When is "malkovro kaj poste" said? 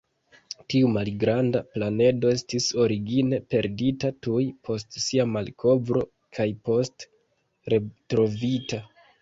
5.37-7.13